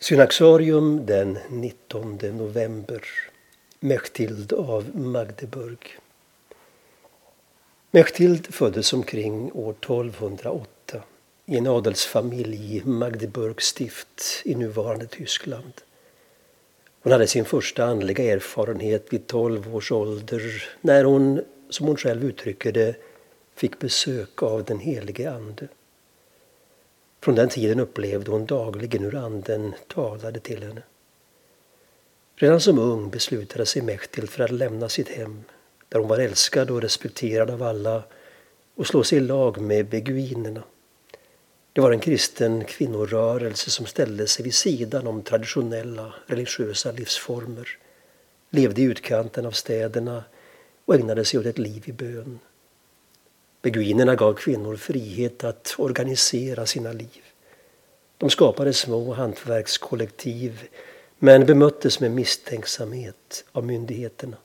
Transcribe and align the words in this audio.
Synaxarium 0.00 1.06
den 1.06 1.38
19 1.50 2.18
november. 2.22 3.02
Mechtild 3.80 4.52
av 4.52 4.96
Magdeburg. 4.96 5.98
Mechtild 7.90 8.54
föddes 8.54 8.92
omkring 8.92 9.52
år 9.52 9.70
1208 9.70 11.02
i 11.46 11.56
en 11.56 11.66
adelsfamilj 11.66 12.76
i 12.76 12.82
Magdeburgs 12.84 13.64
stift 13.64 14.42
i 14.44 14.54
nuvarande 14.54 15.06
Tyskland. 15.06 15.72
Hon 17.02 17.12
hade 17.12 17.26
sin 17.26 17.44
första 17.44 17.84
andliga 17.84 18.24
erfarenhet 18.24 19.12
vid 19.12 19.26
12 19.26 19.76
års 19.76 19.92
ålder 19.92 20.68
när 20.80 21.04
hon, 21.04 21.40
som 21.70 21.86
hon 21.86 21.96
själv 21.96 22.24
uttrycker 22.24 22.72
det, 22.72 22.96
fick 23.54 23.78
besök 23.78 24.42
av 24.42 24.64
den 24.64 24.78
helige 24.78 25.32
Ande. 25.32 25.68
Från 27.20 27.34
den 27.34 27.48
tiden 27.48 27.80
upplevde 27.80 28.30
hon 28.30 28.46
dagligen 28.46 29.04
hur 29.04 29.14
anden 29.14 29.74
talade 29.86 30.40
till 30.40 30.62
henne. 30.62 30.82
Redan 32.36 32.60
som 32.60 32.78
ung 32.78 33.10
beslutade 33.10 33.66
sig 33.66 33.82
Mechtild 33.82 34.30
för 34.30 34.44
att 34.44 34.50
lämna 34.50 34.88
sitt 34.88 35.08
hem, 35.08 35.44
där 35.88 35.98
hon 35.98 36.08
var 36.08 36.18
älskad 36.18 36.70
och 36.70 36.82
respekterad 36.82 37.50
av 37.50 37.62
alla, 37.62 38.02
och 38.74 38.86
slå 38.86 39.04
sig 39.04 39.18
i 39.18 39.20
lag 39.20 39.60
med 39.60 39.86
beguinerna. 39.86 40.62
Det 41.72 41.80
var 41.80 41.92
en 41.92 42.00
kristen 42.00 42.64
kvinnorörelse 42.64 43.70
som 43.70 43.86
ställde 43.86 44.26
sig 44.26 44.44
vid 44.44 44.54
sidan 44.54 45.06
om 45.06 45.22
traditionella 45.22 46.14
religiösa 46.26 46.92
livsformer, 46.92 47.68
levde 48.50 48.80
i 48.80 48.84
utkanten 48.84 49.46
av 49.46 49.50
städerna 49.50 50.24
och 50.84 50.94
ägnade 50.94 51.24
sig 51.24 51.40
åt 51.40 51.46
ett 51.46 51.58
liv 51.58 51.82
i 51.86 51.92
bön. 51.92 52.38
Beguinerna 53.62 54.14
gav 54.14 54.34
kvinnor 54.34 54.76
frihet 54.76 55.44
att 55.44 55.74
organisera 55.78 56.66
sina 56.66 56.92
liv. 56.92 57.22
De 58.18 58.30
skapade 58.30 58.72
små 58.72 59.12
hantverkskollektiv 59.12 60.68
men 61.18 61.46
bemöttes 61.46 62.00
med 62.00 62.10
misstänksamhet 62.10 63.44
av 63.52 63.64
myndigheterna. 63.64 64.36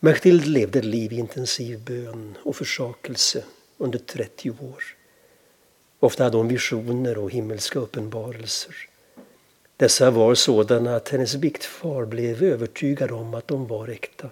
Mechtild 0.00 0.46
levde 0.46 0.78
ett 0.78 0.84
liv 0.84 1.12
i 1.12 1.16
intensiv 1.16 1.80
bön 1.80 2.38
och 2.42 2.56
försakelse 2.56 3.44
under 3.78 3.98
30 3.98 4.50
år. 4.50 4.84
Ofta 6.00 6.24
hade 6.24 6.36
hon 6.36 6.48
visioner 6.48 7.18
och 7.18 7.30
himmelska 7.30 7.78
uppenbarelser. 7.78 8.74
Dessa 9.76 10.10
var 10.10 10.34
sådana 10.34 10.96
att 10.96 11.08
hennes 11.08 11.36
biktfar 11.36 12.04
blev 12.04 12.42
övertygad 12.42 13.10
om 13.10 13.34
att 13.34 13.48
de 13.48 13.66
var 13.66 13.88
äkta. 13.88 14.30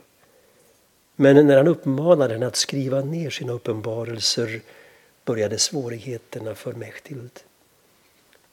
Men 1.21 1.47
när 1.47 1.57
han 1.57 1.69
uppmanade 1.69 2.35
henne 2.35 2.47
att 2.47 2.57
skriva 2.57 3.01
ner 3.01 3.31
sina 3.31 3.53
uppenbarelser 3.53 4.61
började 5.25 5.59
svårigheterna 5.59 6.55
för 6.55 6.73
Mechtild. 6.73 7.31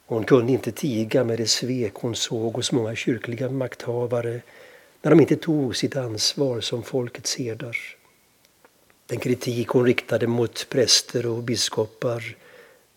Hon 0.06 0.24
kunde 0.24 0.52
inte 0.52 0.72
tiga 0.72 1.24
med 1.24 1.38
det 1.38 1.46
svek 1.46 1.92
hon 1.94 2.16
såg 2.16 2.54
hos 2.54 2.72
många 2.72 2.94
kyrkliga 2.94 3.50
makthavare 3.50 4.40
när 5.02 5.10
de 5.10 5.20
inte 5.20 5.36
tog 5.36 5.76
sitt 5.76 5.96
ansvar 5.96 6.60
som 6.60 6.82
folkets 6.82 7.36
herdar. 7.36 7.76
Den 9.06 9.18
kritik 9.18 9.68
hon 9.68 9.86
riktade 9.86 10.26
mot 10.26 10.66
präster 10.68 11.26
och 11.26 11.42
biskopar 11.42 12.36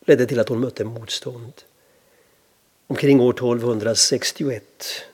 ledde 0.05 0.25
till 0.25 0.39
att 0.39 0.49
hon 0.49 0.59
mötte 0.59 0.83
motstånd. 0.83 1.53
Omkring 2.87 3.21
år 3.21 3.33
1261, 3.33 4.63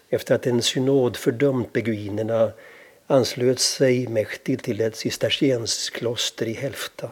efter 0.10 0.36
att 0.36 0.48
en 0.48 0.62
synod 0.62 1.18
fördömt 1.18 1.74
beguinerna 1.74 2.52
anslöt 3.08 3.60
sig 3.60 4.08
Mechtil 4.08 4.60
till 4.60 4.82
ett 4.82 4.96
cistercienskloster 4.96 6.46
i 6.46 6.54
Hälfta 6.54 7.12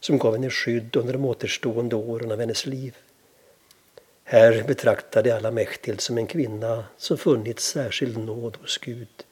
som 0.00 0.18
gav 0.18 0.32
henne 0.32 0.50
skydd 0.50 0.96
under 0.96 1.12
de 1.12 1.24
återstående 1.24 1.96
åren 1.96 2.32
av 2.32 2.40
hennes 2.40 2.66
liv. 2.66 2.96
Här 4.24 4.62
betraktade 4.62 5.36
alla 5.36 5.50
Mechtild 5.50 6.00
som 6.00 6.18
en 6.18 6.26
kvinna 6.26 6.84
som 6.96 7.18
funnit 7.18 7.60
särskild 7.60 8.18
nåd 8.18 8.56
hos 8.56 8.78
Gud. 8.78 9.24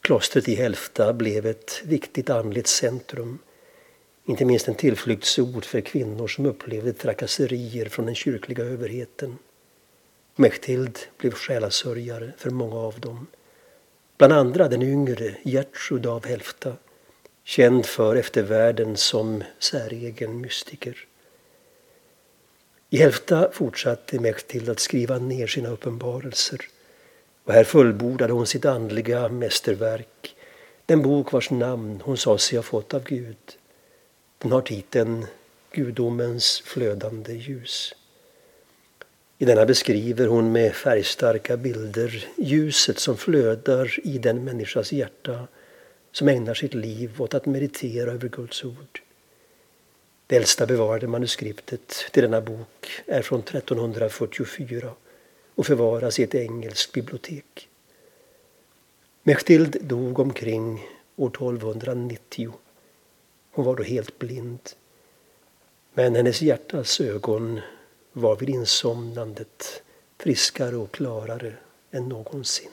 Klostret 0.00 0.48
i 0.48 0.54
Hälfta 0.54 1.12
blev 1.12 1.46
ett 1.46 1.80
viktigt 1.84 2.30
andligt 2.30 2.66
centrum, 2.66 3.38
inte 4.24 4.44
minst 4.44 4.68
en 4.68 4.74
tillflyktsort 4.74 5.64
för 5.64 5.80
kvinnor 5.80 6.28
som 6.28 6.46
upplevde 6.46 6.92
trakasserier 6.92 7.88
från 7.88 8.06
den 8.06 8.14
kyrkliga 8.14 8.64
överheten. 8.64 9.38
Mechtild 10.36 10.98
blev 11.18 11.32
själasörjare 11.32 12.32
för 12.36 12.50
många 12.50 12.76
av 12.76 13.00
dem 13.00 13.26
Bland 14.20 14.32
andra 14.32 14.68
den 14.68 14.82
yngre 14.82 15.34
Gertrud 15.42 16.06
av 16.06 16.26
Hälfta, 16.26 16.76
känd 17.44 17.86
för 17.86 18.16
eftervärlden 18.16 18.96
som 18.96 19.44
säregen 19.58 20.40
mystiker. 20.40 21.06
I 22.90 22.96
Hälfta 22.96 23.50
fortsatte 23.52 24.20
Mechtild 24.20 24.68
att 24.68 24.80
skriva 24.80 25.18
ner 25.18 25.46
sina 25.46 25.68
uppenbarelser 25.68 26.60
och 27.44 27.52
här 27.52 27.64
fullbordade 27.64 28.32
hon 28.32 28.46
sitt 28.46 28.64
andliga 28.64 29.28
mästerverk, 29.28 30.36
den 30.86 31.02
bok 31.02 31.32
vars 31.32 31.50
namn 31.50 32.00
hon 32.04 32.16
sa 32.16 32.38
sig 32.38 32.58
ha 32.58 32.62
fått 32.62 32.94
av 32.94 33.04
Gud. 33.04 33.56
Den 34.38 34.52
har 34.52 34.60
titeln 34.62 35.26
Gudomens 35.72 36.60
flödande 36.60 37.32
ljus. 37.32 37.94
I 39.42 39.44
denna 39.44 39.66
beskriver 39.66 40.26
hon 40.26 40.52
med 40.52 40.74
färgstarka 40.74 41.56
bilder 41.56 42.26
ljuset 42.36 42.98
som 42.98 43.16
flödar 43.16 44.00
i 44.04 44.18
den 44.18 44.44
människas 44.44 44.92
hjärta 44.92 45.48
som 46.12 46.28
ägnar 46.28 46.54
sitt 46.54 46.74
liv 46.74 47.22
åt 47.22 47.34
att 47.34 47.46
meditera 47.46 48.12
över 48.12 48.28
Guds 48.28 48.64
ord. 48.64 49.00
Det 50.26 50.36
äldsta 50.36 50.66
bevarade 50.66 51.06
manuskriptet 51.06 51.94
till 52.12 52.22
denna 52.22 52.40
bok 52.40 53.02
är 53.06 53.22
från 53.22 53.40
1344 53.40 54.92
och 55.54 55.66
förvaras 55.66 56.18
i 56.18 56.22
ett 56.22 56.34
engelskt 56.34 56.92
bibliotek. 56.92 57.68
Mechtild 59.22 59.76
dog 59.80 60.18
omkring 60.18 60.86
år 61.16 61.28
1290. 61.28 62.54
Hon 63.50 63.64
var 63.64 63.76
då 63.76 63.82
helt 63.82 64.18
blind. 64.18 64.60
Men 65.94 66.14
hennes 66.14 66.42
hjärtas 66.42 67.00
ögon 67.00 67.60
var 68.12 68.36
vid 68.36 68.48
insomnandet 68.48 69.82
friskare 70.18 70.76
och 70.76 70.92
klarare 70.92 71.54
än 71.90 72.08
någonsin. 72.08 72.70